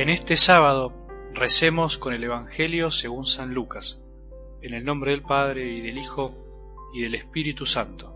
En 0.00 0.08
este 0.08 0.38
sábado 0.38 0.94
recemos 1.34 1.98
con 1.98 2.14
el 2.14 2.24
Evangelio 2.24 2.90
según 2.90 3.26
San 3.26 3.52
Lucas, 3.52 4.00
en 4.62 4.72
el 4.72 4.82
nombre 4.82 5.10
del 5.10 5.20
Padre 5.20 5.74
y 5.74 5.82
del 5.82 5.98
Hijo 5.98 6.34
y 6.94 7.02
del 7.02 7.14
Espíritu 7.14 7.66
Santo. 7.66 8.10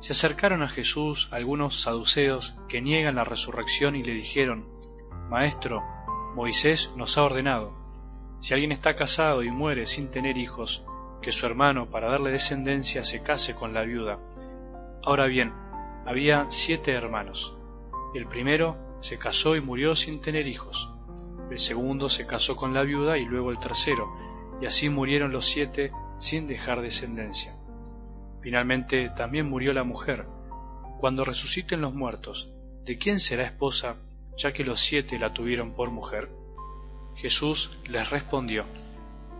Se 0.00 0.10
acercaron 0.10 0.64
a 0.64 0.68
Jesús 0.68 1.28
algunos 1.30 1.82
saduceos 1.82 2.56
que 2.68 2.80
niegan 2.80 3.14
la 3.14 3.22
resurrección 3.22 3.94
y 3.94 4.02
le 4.02 4.14
dijeron, 4.14 4.66
Maestro, 5.30 5.84
Moisés 6.34 6.90
nos 6.96 7.16
ha 7.16 7.22
ordenado, 7.22 7.72
si 8.40 8.52
alguien 8.52 8.72
está 8.72 8.96
casado 8.96 9.44
y 9.44 9.52
muere 9.52 9.86
sin 9.86 10.10
tener 10.10 10.36
hijos, 10.36 10.84
que 11.22 11.30
su 11.30 11.46
hermano, 11.46 11.90
para 11.90 12.10
darle 12.10 12.32
descendencia, 12.32 13.04
se 13.04 13.22
case 13.22 13.54
con 13.54 13.72
la 13.72 13.84
viuda. 13.84 14.18
Ahora 15.04 15.26
bien, 15.26 15.52
había 16.06 16.46
siete 16.50 16.90
hermanos. 16.90 17.54
El 18.14 18.26
primero 18.26 18.85
se 19.00 19.18
casó 19.18 19.56
y 19.56 19.60
murió 19.60 19.94
sin 19.94 20.20
tener 20.20 20.46
hijos. 20.46 20.90
El 21.50 21.58
segundo 21.58 22.08
se 22.08 22.26
casó 22.26 22.56
con 22.56 22.74
la 22.74 22.82
viuda 22.82 23.18
y 23.18 23.24
luego 23.24 23.50
el 23.50 23.58
tercero, 23.58 24.12
y 24.60 24.66
así 24.66 24.88
murieron 24.88 25.32
los 25.32 25.46
siete 25.46 25.92
sin 26.18 26.46
dejar 26.46 26.80
descendencia. 26.80 27.54
Finalmente 28.42 29.10
también 29.10 29.48
murió 29.48 29.72
la 29.72 29.84
mujer. 29.84 30.26
Cuando 30.98 31.24
resuciten 31.24 31.80
los 31.80 31.94
muertos, 31.94 32.50
¿de 32.84 32.98
quién 32.98 33.20
será 33.20 33.44
esposa, 33.44 33.96
ya 34.36 34.52
que 34.52 34.64
los 34.64 34.80
siete 34.80 35.18
la 35.18 35.32
tuvieron 35.32 35.74
por 35.74 35.90
mujer? 35.90 36.30
Jesús 37.14 37.78
les 37.86 38.10
respondió, 38.10 38.64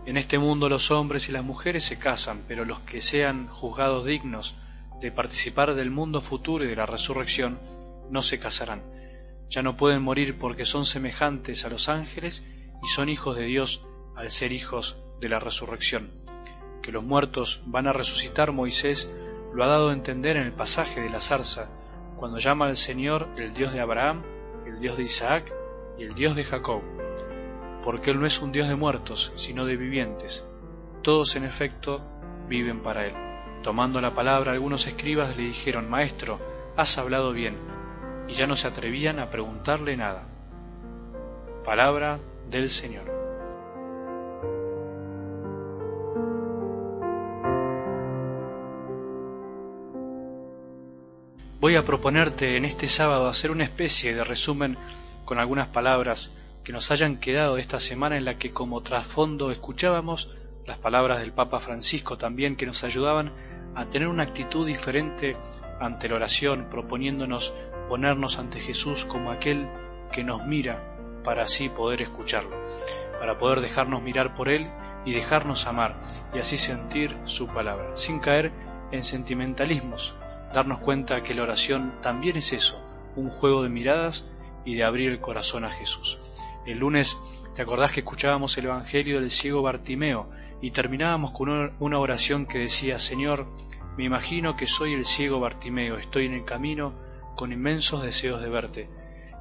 En 0.05 0.17
este 0.17 0.39
mundo 0.39 0.69
los 0.69 0.91
hombres 0.91 1.29
y 1.29 1.31
las 1.31 1.43
mujeres 1.43 1.83
se 1.83 1.99
casan, 1.99 2.43
pero 2.47 2.63
los 2.63 2.79
que 2.81 3.01
sean 3.01 3.47
juzgados 3.47 4.05
dignos 4.05 4.55
de 5.01 5.11
participar 5.11 5.75
del 5.75 5.91
mundo 5.91 6.21
futuro 6.21 6.63
y 6.63 6.67
de 6.67 6.75
la 6.75 6.85
resurrección, 6.85 7.59
no 8.09 8.21
se 8.21 8.39
casarán 8.39 8.96
ya 9.49 9.61
no 9.61 9.77
pueden 9.77 10.01
morir 10.01 10.37
porque 10.37 10.65
son 10.65 10.85
semejantes 10.85 11.65
a 11.65 11.69
los 11.69 11.89
ángeles 11.89 12.45
y 12.83 12.87
son 12.87 13.09
hijos 13.09 13.35
de 13.35 13.45
Dios 13.45 13.85
al 14.15 14.29
ser 14.29 14.51
hijos 14.51 15.01
de 15.21 15.29
la 15.29 15.39
resurrección. 15.39 16.11
Que 16.81 16.91
los 16.91 17.03
muertos 17.03 17.61
van 17.65 17.87
a 17.87 17.93
resucitar 17.93 18.51
Moisés 18.51 19.11
lo 19.53 19.63
ha 19.63 19.67
dado 19.67 19.89
a 19.89 19.93
entender 19.93 20.37
en 20.37 20.43
el 20.43 20.53
pasaje 20.53 21.01
de 21.01 21.09
la 21.09 21.19
zarza, 21.19 21.69
cuando 22.17 22.39
llama 22.39 22.67
al 22.67 22.75
Señor 22.75 23.27
el 23.37 23.53
Dios 23.53 23.73
de 23.73 23.79
Abraham, 23.79 24.23
el 24.65 24.79
Dios 24.79 24.97
de 24.97 25.03
Isaac 25.03 25.51
y 25.97 26.03
el 26.03 26.13
Dios 26.13 26.35
de 26.35 26.43
Jacob, 26.43 26.81
porque 27.83 28.11
Él 28.11 28.19
no 28.19 28.25
es 28.25 28.41
un 28.41 28.51
Dios 28.51 28.67
de 28.67 28.75
muertos, 28.75 29.31
sino 29.35 29.65
de 29.65 29.77
vivientes. 29.77 30.43
Todos 31.01 31.35
en 31.35 31.45
efecto 31.45 32.03
viven 32.49 32.81
para 32.81 33.05
Él. 33.05 33.13
Tomando 33.63 34.01
la 34.01 34.13
palabra 34.13 34.51
algunos 34.51 34.87
escribas 34.87 35.37
le 35.37 35.43
dijeron, 35.43 35.89
Maestro, 35.89 36.39
has 36.75 36.97
hablado 36.97 37.33
bien 37.33 37.76
y 38.27 38.33
ya 38.33 38.47
no 38.47 38.55
se 38.55 38.67
atrevían 38.67 39.19
a 39.19 39.29
preguntarle 39.29 39.95
nada. 39.97 40.23
Palabra 41.63 42.19
del 42.49 42.69
Señor. 42.69 43.17
Voy 51.59 51.75
a 51.75 51.83
proponerte 51.83 52.55
en 52.55 52.65
este 52.65 52.87
sábado 52.87 53.27
hacer 53.27 53.51
una 53.51 53.63
especie 53.63 54.13
de 54.13 54.23
resumen 54.23 54.77
con 55.25 55.39
algunas 55.39 55.67
palabras 55.67 56.31
que 56.63 56.71
nos 56.71 56.91
hayan 56.91 57.17
quedado 57.17 57.57
esta 57.57 57.79
semana 57.79 58.15
en 58.15 58.25
la 58.25 58.37
que 58.37 58.51
como 58.51 58.81
trasfondo 58.81 59.51
escuchábamos 59.51 60.29
las 60.65 60.77
palabras 60.77 61.19
del 61.19 61.33
Papa 61.33 61.59
Francisco 61.59 62.17
también 62.17 62.55
que 62.55 62.65
nos 62.65 62.83
ayudaban 62.83 63.31
a 63.73 63.85
tener 63.85 64.07
una 64.07 64.23
actitud 64.23 64.67
diferente 64.67 65.35
ante 65.79 66.09
la 66.09 66.15
oración, 66.15 66.67
proponiéndonos 66.69 67.53
ponernos 67.87 68.39
ante 68.39 68.59
Jesús 68.59 69.05
como 69.05 69.31
aquel 69.31 69.67
que 70.11 70.23
nos 70.23 70.45
mira 70.45 71.21
para 71.23 71.43
así 71.43 71.69
poder 71.69 72.01
escucharlo, 72.01 72.55
para 73.19 73.37
poder 73.37 73.61
dejarnos 73.61 74.01
mirar 74.01 74.33
por 74.33 74.49
Él 74.49 74.67
y 75.05 75.13
dejarnos 75.13 75.67
amar 75.67 75.95
y 76.33 76.39
así 76.39 76.57
sentir 76.57 77.15
su 77.25 77.47
palabra, 77.47 77.95
sin 77.95 78.19
caer 78.19 78.51
en 78.91 79.03
sentimentalismos, 79.03 80.15
darnos 80.53 80.79
cuenta 80.79 81.23
que 81.23 81.33
la 81.33 81.43
oración 81.43 81.93
también 82.01 82.37
es 82.37 82.53
eso, 82.53 82.81
un 83.15 83.29
juego 83.29 83.63
de 83.63 83.69
miradas 83.69 84.29
y 84.65 84.75
de 84.75 84.83
abrir 84.83 85.11
el 85.11 85.19
corazón 85.19 85.65
a 85.65 85.69
Jesús. 85.69 86.19
El 86.65 86.79
lunes, 86.79 87.17
¿te 87.55 87.61
acordás 87.61 87.91
que 87.91 88.01
escuchábamos 88.01 88.57
el 88.57 88.65
Evangelio 88.65 89.19
del 89.19 89.31
ciego 89.31 89.61
Bartimeo 89.61 90.29
y 90.61 90.71
terminábamos 90.71 91.31
con 91.31 91.75
una 91.79 91.99
oración 91.99 92.45
que 92.45 92.59
decía, 92.59 92.99
Señor, 92.99 93.47
me 93.97 94.03
imagino 94.03 94.55
que 94.55 94.67
soy 94.67 94.93
el 94.93 95.05
ciego 95.05 95.39
Bartimeo, 95.39 95.97
estoy 95.97 96.27
en 96.27 96.33
el 96.33 96.45
camino 96.45 96.93
con 97.35 97.51
inmensos 97.51 98.03
deseos 98.03 98.41
de 98.41 98.49
verte, 98.49 98.89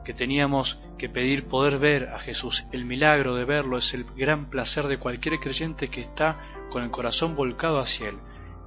que 0.02 0.14
teníamos 0.14 0.80
que 0.96 1.10
pedir 1.10 1.46
poder 1.46 1.78
ver 1.78 2.08
a 2.08 2.18
Jesús. 2.18 2.64
El 2.72 2.86
milagro 2.86 3.34
de 3.34 3.44
verlo 3.44 3.76
es 3.76 3.92
el 3.92 4.04
gran 4.16 4.48
placer 4.48 4.86
de 4.86 4.98
cualquier 4.98 5.38
creyente 5.40 5.88
que 5.88 6.00
está 6.00 6.40
con 6.70 6.82
el 6.82 6.90
corazón 6.90 7.36
volcado 7.36 7.80
hacia 7.80 8.08
Él. 8.08 8.18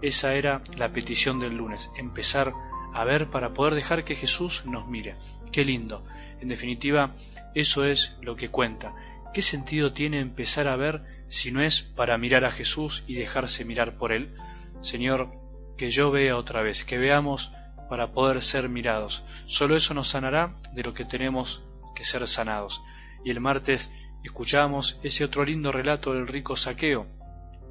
Esa 0.01 0.35
era 0.35 0.61
la 0.77 0.93
petición 0.93 1.39
del 1.39 1.57
lunes, 1.57 1.89
empezar 1.97 2.53
a 2.93 3.03
ver 3.03 3.29
para 3.31 3.53
poder 3.53 3.73
dejar 3.73 4.03
que 4.03 4.15
Jesús 4.15 4.65
nos 4.65 4.87
mire. 4.87 5.15
Qué 5.51 5.65
lindo. 5.65 6.05
En 6.39 6.49
definitiva, 6.49 7.15
eso 7.55 7.83
es 7.83 8.15
lo 8.21 8.35
que 8.35 8.49
cuenta. 8.49 8.93
¿Qué 9.33 9.41
sentido 9.41 9.93
tiene 9.93 10.19
empezar 10.19 10.67
a 10.67 10.75
ver 10.75 11.03
si 11.27 11.51
no 11.51 11.61
es 11.61 11.81
para 11.81 12.17
mirar 12.17 12.45
a 12.45 12.51
Jesús 12.51 13.03
y 13.07 13.15
dejarse 13.15 13.65
mirar 13.65 13.97
por 13.97 14.11
Él? 14.11 14.35
Señor, 14.81 15.38
que 15.79 15.91
yo 15.91 16.11
vea 16.11 16.35
otra 16.35 16.61
vez, 16.61 16.83
que 16.83 16.97
veamos 16.97 17.53
para 17.89 18.11
poder 18.11 18.41
ser 18.41 18.67
mirados. 18.67 19.23
Solo 19.45 19.77
eso 19.77 19.93
nos 19.93 20.09
sanará 20.09 20.53
de 20.73 20.83
lo 20.83 20.93
que 20.93 21.05
tenemos 21.05 21.63
que 21.95 22.03
ser 22.03 22.27
sanados. 22.27 22.81
Y 23.23 23.31
el 23.31 23.39
martes 23.39 23.89
escuchamos 24.25 24.99
ese 25.03 25.23
otro 25.23 25.45
lindo 25.45 25.71
relato 25.71 26.13
del 26.13 26.27
rico 26.27 26.57
saqueo, 26.57 27.07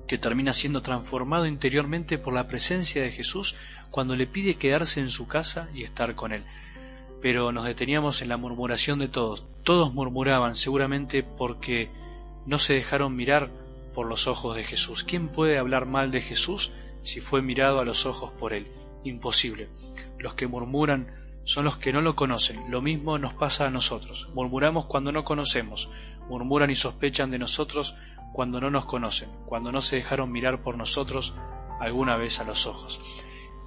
que 0.07 0.17
termina 0.17 0.55
siendo 0.55 0.81
transformado 0.81 1.45
interiormente 1.45 2.17
por 2.17 2.33
la 2.33 2.49
presencia 2.49 3.03
de 3.03 3.13
Jesús 3.13 3.57
cuando 3.91 4.17
le 4.17 4.27
pide 4.27 4.57
quedarse 4.57 5.01
en 5.01 5.11
su 5.11 5.29
casa 5.29 5.69
y 5.75 5.85
estar 5.85 6.15
con 6.15 6.33
él. 6.33 6.45
Pero 7.21 7.53
nos 7.53 7.67
deteníamos 7.67 8.23
en 8.23 8.31
la 8.31 8.39
murmuración 8.39 8.99
de 9.01 9.09
todos. 9.09 9.45
Todos 9.65 9.93
murmuraban 9.93 10.57
seguramente 10.57 11.23
porque 11.23 11.91
no 12.47 12.59
se 12.59 12.73
dejaron 12.73 13.15
mirar 13.15 13.51
por 13.95 14.07
los 14.07 14.27
ojos 14.27 14.57
de 14.57 14.65
Jesús. 14.65 15.05
¿Quién 15.05 15.29
puede 15.29 15.59
hablar 15.59 15.85
mal 15.85 16.11
de 16.11 16.23
Jesús 16.23 16.73
si 17.09 17.23
fue 17.23 17.41
mirado 17.41 17.81
a 17.81 17.85
los 17.87 18.05
ojos 18.05 18.33
por 18.39 18.53
él? 18.53 18.67
Imposible. 19.03 19.71
Los 20.19 20.35
que 20.35 20.47
murmuran 20.47 21.09
son 21.45 21.65
los 21.65 21.79
que 21.79 21.91
no 21.91 22.03
lo 22.03 22.15
conocen. 22.15 22.71
Lo 22.71 22.83
mismo 22.83 23.17
nos 23.17 23.33
pasa 23.33 23.67
a 23.67 23.71
nosotros. 23.71 24.29
Murmuramos 24.35 24.85
cuando 24.85 25.11
no 25.11 25.25
conocemos. 25.25 25.91
Murmuran 26.29 26.71
y 26.71 26.75
sospechan 26.75 27.31
de 27.31 27.39
nosotros 27.39 27.97
cuando 28.35 28.61
no 28.61 28.71
nos 28.71 28.85
conocen, 28.85 29.31
cuando 29.47 29.73
no 29.73 29.81
se 29.81 29.97
dejaron 29.97 30.31
mirar 30.31 30.63
por 30.63 30.77
nosotros 30.77 31.35
alguna 31.81 32.17
vez 32.17 32.41
a 32.41 32.45
los 32.45 32.67
ojos. 32.67 33.01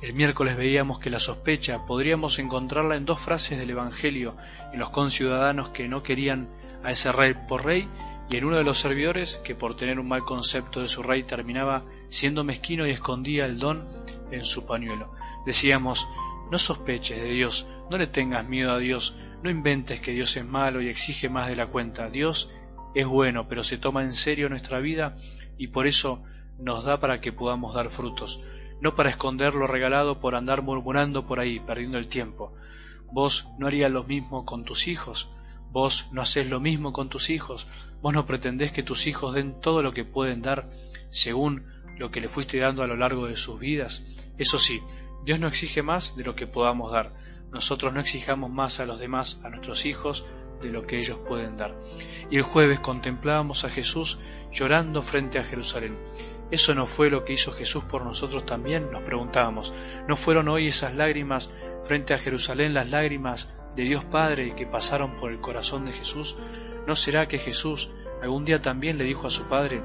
El 0.04 0.14
miércoles 0.14 0.56
veíamos 0.56 1.00
que 1.00 1.10
la 1.10 1.20
sospecha 1.20 1.86
podríamos 1.88 2.38
encontrarla 2.38 2.96
en 2.96 3.06
dos 3.06 3.20
frases 3.20 3.58
del 3.58 3.72
Evangelio, 3.72 4.36
en 4.72 4.80
los 4.80 4.92
conciudadanos 4.92 5.70
que 5.70 5.88
no 5.88 6.04
querían 6.04 6.48
a 6.84 6.92
ese 6.92 7.12
rey 7.12 7.34
por 7.48 7.66
rey 7.66 7.90
y 8.30 8.38
en 8.38 8.46
uno 8.46 8.58
de 8.58 8.64
los 8.64 8.78
servidores 8.78 9.38
que 9.44 9.56
por 9.56 9.76
tener 9.76 10.00
un 10.00 10.08
mal 10.08 10.24
concepto 10.24 10.82
de 10.82 10.88
su 10.88 11.04
rey 11.04 11.24
terminaba 11.24 11.84
siendo 12.10 12.44
mezquino 12.44 12.88
y 12.88 12.92
escondía 12.92 13.46
el 13.46 13.60
don 13.60 13.88
en 14.32 14.46
su 14.46 14.66
pañuelo. 14.66 15.14
Decíamos, 15.46 16.08
no 16.50 16.58
sospeches 16.58 17.22
de 17.22 17.32
Dios, 17.32 17.68
no 17.90 17.98
le 17.98 18.08
tengas 18.08 18.48
miedo 18.48 18.72
a 18.72 18.78
Dios, 18.78 19.16
no 19.44 19.50
inventes 19.50 20.00
que 20.00 20.12
Dios 20.12 20.36
es 20.38 20.46
malo 20.46 20.82
y 20.82 20.88
exige 20.88 21.30
más 21.30 21.48
de 21.48 21.56
la 21.56 21.68
cuenta. 21.68 22.10
Dios 22.10 22.50
es 22.94 23.08
bueno, 23.08 23.48
pero 23.48 23.64
se 23.64 23.78
toma 23.78 24.04
en 24.04 24.14
serio 24.14 24.50
nuestra 24.50 24.80
vida 24.80 25.16
y 25.58 25.68
por 25.68 25.88
eso 25.88 26.24
nos 26.60 26.84
da 26.84 27.00
para 27.00 27.22
que 27.22 27.32
podamos 27.32 27.74
dar 27.74 27.90
frutos, 27.90 28.42
no 28.82 28.96
para 28.96 29.10
esconder 29.10 29.56
lo 29.56 29.68
regalado 29.68 30.20
por 30.20 30.36
andar 30.36 30.62
murmurando 30.62 31.26
por 31.26 31.40
ahí, 31.40 31.60
perdiendo 31.60 31.98
el 31.98 32.08
tiempo. 32.08 32.54
Vos 33.12 33.48
no 33.58 33.68
harías 33.68 33.92
lo 33.92 34.04
mismo 34.04 34.46
con 34.46 34.64
tus 34.64 34.88
hijos, 34.88 35.30
vos 35.72 36.08
no 36.12 36.22
haces 36.22 36.48
lo 36.50 36.60
mismo 36.60 36.94
con 36.94 37.10
tus 37.10 37.30
hijos, 37.30 37.68
vos 38.02 38.14
no 38.14 38.26
pretendés 38.26 38.72
que 38.72 38.84
tus 38.84 39.08
hijos 39.08 39.34
den 39.34 39.60
todo 39.62 39.82
lo 39.82 39.94
que 39.94 40.06
pueden 40.06 40.42
dar 40.42 40.70
según 41.10 41.66
lo 41.98 42.12
que 42.12 42.22
le 42.22 42.30
fuiste 42.30 42.60
dando 42.60 42.84
a 42.84 42.88
lo 42.88 42.96
largo 42.96 43.28
de 43.28 43.38
sus 43.38 43.60
vidas. 43.60 44.04
Eso 44.38 44.58
sí, 44.58 44.82
Dios 45.24 45.40
no 45.40 45.48
exige 45.48 45.84
más 45.84 46.16
de 46.16 46.24
lo 46.24 46.36
que 46.36 46.48
podamos 46.48 46.92
dar. 46.92 47.14
Nosotros 47.52 47.94
no 47.94 48.00
exijamos 48.00 48.50
más 48.50 48.80
a 48.80 48.86
los 48.86 49.00
demás, 49.00 49.40
a 49.44 49.50
nuestros 49.50 49.86
hijos, 49.86 50.26
de 50.62 50.70
lo 50.70 50.86
que 50.86 51.00
ellos 51.00 51.20
pueden 51.28 51.58
dar. 51.58 51.76
Y 52.30 52.38
el 52.38 52.44
jueves 52.44 52.80
contemplábamos 52.80 53.66
a 53.66 53.70
Jesús 53.70 54.20
llorando 54.52 55.02
frente 55.02 55.40
a 55.40 55.44
Jerusalén. 55.44 55.98
¿Eso 56.52 56.76
no 56.76 56.86
fue 56.86 57.10
lo 57.10 57.24
que 57.24 57.34
hizo 57.34 57.52
Jesús 57.52 57.84
por 57.84 58.04
nosotros 58.04 58.46
también? 58.46 58.92
Nos 58.92 59.04
preguntábamos. 59.04 59.74
¿No 60.08 60.16
fueron 60.16 60.50
hoy 60.50 60.68
esas 60.68 60.94
lágrimas 60.96 61.52
frente 61.86 62.14
a 62.14 62.18
Jerusalén 62.18 62.74
las 62.74 62.90
lágrimas 62.90 63.50
de 63.76 63.84
Dios 63.84 64.04
Padre 64.06 64.56
que 64.56 64.66
pasaron 64.66 65.18
por 65.18 65.32
el 65.32 65.40
corazón 65.40 65.86
de 65.86 65.94
Jesús? 65.94 66.36
¿No 66.88 66.96
será 66.96 67.28
que 67.28 67.38
Jesús 67.38 67.90
algún 68.22 68.46
día 68.46 68.62
también 68.62 68.98
le 68.98 69.04
dijo 69.04 69.28
a 69.28 69.32
su 69.32 69.46
Padre, 69.46 69.82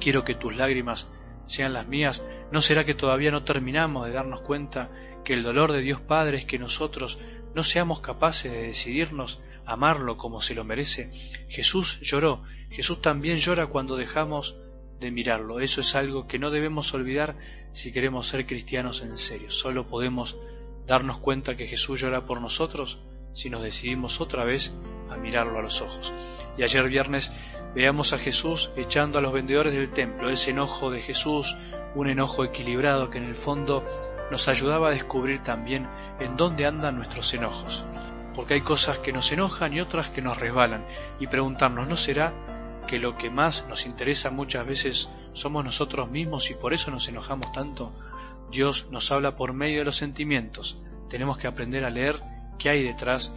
quiero 0.00 0.24
que 0.24 0.34
tus 0.34 0.56
lágrimas 0.56 1.08
sean 1.46 1.72
las 1.72 1.86
mías, 1.86 2.24
¿no 2.50 2.60
será 2.60 2.84
que 2.84 2.94
todavía 2.94 3.30
no 3.30 3.44
terminamos 3.44 4.06
de 4.06 4.12
darnos 4.12 4.40
cuenta 4.40 4.90
que 5.24 5.34
el 5.34 5.42
dolor 5.42 5.72
de 5.72 5.82
Dios 5.82 6.00
Padre 6.00 6.38
es 6.38 6.44
que 6.44 6.58
nosotros 6.58 7.18
no 7.54 7.62
seamos 7.62 8.00
capaces 8.00 8.50
de 8.50 8.62
decidirnos 8.62 9.40
amarlo 9.66 10.16
como 10.16 10.40
se 10.40 10.54
lo 10.54 10.64
merece, 10.64 11.10
Jesús 11.48 12.00
lloró, 12.00 12.42
Jesús 12.70 13.02
también 13.02 13.38
llora 13.38 13.66
cuando 13.66 13.96
dejamos 13.96 14.56
de 15.00 15.10
mirarlo. 15.10 15.60
Eso 15.60 15.80
es 15.80 15.94
algo 15.94 16.26
que 16.26 16.38
no 16.38 16.50
debemos 16.50 16.92
olvidar 16.94 17.36
si 17.72 17.92
queremos 17.92 18.28
ser 18.28 18.46
cristianos 18.46 19.02
en 19.02 19.16
serio. 19.16 19.50
Solo 19.50 19.88
podemos 19.88 20.38
darnos 20.86 21.18
cuenta 21.18 21.56
que 21.56 21.66
Jesús 21.66 22.00
llora 22.00 22.26
por 22.26 22.40
nosotros 22.40 23.00
si 23.32 23.50
nos 23.50 23.62
decidimos 23.62 24.20
otra 24.20 24.44
vez 24.44 24.74
a 25.10 25.16
mirarlo 25.16 25.58
a 25.58 25.62
los 25.62 25.80
ojos. 25.80 26.12
Y 26.56 26.62
ayer 26.62 26.88
viernes 26.88 27.32
veamos 27.74 28.12
a 28.12 28.18
Jesús 28.18 28.70
echando 28.76 29.18
a 29.18 29.22
los 29.22 29.32
vendedores 29.32 29.72
del 29.72 29.92
templo, 29.92 30.30
ese 30.30 30.50
enojo 30.50 30.90
de 30.90 31.00
Jesús, 31.00 31.56
un 31.94 32.08
enojo 32.08 32.44
equilibrado 32.44 33.10
que 33.10 33.18
en 33.18 33.24
el 33.24 33.36
fondo 33.36 33.84
nos 34.30 34.48
ayudaba 34.48 34.88
a 34.88 34.92
descubrir 34.92 35.42
también 35.42 35.88
en 36.20 36.36
dónde 36.36 36.66
andan 36.66 36.96
nuestros 36.96 37.32
enojos. 37.34 37.84
Porque 38.34 38.54
hay 38.54 38.60
cosas 38.60 38.98
que 38.98 39.12
nos 39.12 39.32
enojan 39.32 39.72
y 39.72 39.80
otras 39.80 40.08
que 40.08 40.22
nos 40.22 40.38
resbalan, 40.38 40.86
y 41.18 41.26
preguntarnos, 41.26 41.88
¿no 41.88 41.96
será 41.96 42.32
que 42.86 42.98
lo 42.98 43.16
que 43.16 43.30
más 43.30 43.66
nos 43.68 43.86
interesa 43.86 44.30
muchas 44.30 44.66
veces 44.66 45.08
somos 45.32 45.64
nosotros 45.64 46.10
mismos 46.10 46.50
y 46.50 46.54
por 46.54 46.72
eso 46.72 46.90
nos 46.90 47.08
enojamos 47.08 47.52
tanto? 47.52 47.92
Dios 48.50 48.88
nos 48.90 49.10
habla 49.12 49.36
por 49.36 49.52
medio 49.52 49.78
de 49.80 49.84
los 49.84 49.96
sentimientos. 49.96 50.80
Tenemos 51.08 51.38
que 51.38 51.46
aprender 51.46 51.84
a 51.84 51.90
leer 51.90 52.20
qué 52.58 52.70
hay 52.70 52.82
detrás 52.82 53.34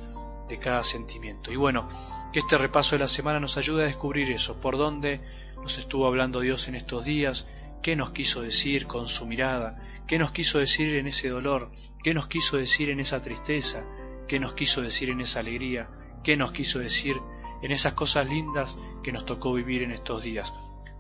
de 0.50 0.60
cada 0.60 0.84
sentimiento. 0.84 1.52
Y 1.52 1.56
bueno, 1.56 1.88
que 2.32 2.40
este 2.40 2.58
repaso 2.58 2.96
de 2.96 3.00
la 3.00 3.08
semana 3.08 3.40
nos 3.40 3.58
ayude 3.58 3.84
a 3.84 3.88
descubrir 3.88 4.32
eso, 4.32 4.60
por 4.60 4.78
dónde 4.78 5.22
nos 5.62 5.78
estuvo 5.78 6.08
hablando 6.08 6.42
Dios 6.42 6.68
en 6.68 6.76
estos 6.76 7.06
días, 7.06 7.48
qué 7.82 7.96
nos 7.96 8.12
quiso 8.12 8.42
decir 8.42 8.88
con 8.88 9.08
su 9.08 9.26
mirada, 9.26 9.80
qué 10.08 10.18
nos 10.18 10.32
quiso 10.32 10.60
decir 10.60 10.96
en 10.96 11.08
ese 11.08 11.30
dolor, 11.30 11.72
qué 12.04 12.14
nos 12.14 12.28
quiso 12.28 12.58
decir 12.58 12.90
en 12.90 13.00
esa 13.00 13.22
tristeza, 13.22 13.86
qué 14.28 14.40
nos 14.40 14.54
quiso 14.54 14.82
decir 14.82 15.10
en 15.10 15.22
esa 15.22 15.40
alegría, 15.40 15.90
qué 16.24 16.38
nos 16.38 16.52
quiso 16.52 16.80
decir 16.80 17.18
en 17.62 17.72
esas 17.72 17.94
cosas 17.94 18.28
lindas 18.28 18.78
que 19.04 19.12
nos 19.12 19.26
tocó 19.26 19.54
vivir 19.54 19.84
en 19.84 19.92
estos 19.92 20.24
días. 20.24 20.54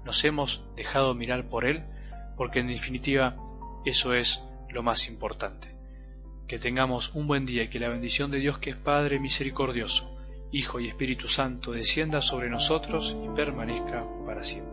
Nos 0.06 0.24
hemos 0.24 0.66
dejado 0.75 1.16
mirar 1.16 1.50
por 1.50 1.66
Él, 1.66 1.83
porque 2.38 2.59
en 2.59 2.68
definitiva 2.68 3.36
eso 3.85 4.13
es 4.13 4.44
lo 4.69 4.83
más 4.83 5.07
importante. 5.07 5.69
Que 6.47 6.59
tengamos 6.59 7.13
un 7.13 7.27
buen 7.27 7.45
día 7.45 7.63
y 7.63 7.69
que 7.69 7.80
la 7.80 7.89
bendición 7.89 8.31
de 8.31 8.39
Dios 8.39 8.59
que 8.59 8.71
es 8.71 8.75
Padre 8.75 9.19
misericordioso, 9.19 10.18
Hijo 10.51 10.80
y 10.80 10.88
Espíritu 10.88 11.27
Santo 11.27 11.71
descienda 11.71 12.21
sobre 12.21 12.50
nosotros 12.50 13.15
y 13.24 13.35
permanezca 13.35 14.06
para 14.25 14.44
siempre. 14.44 14.72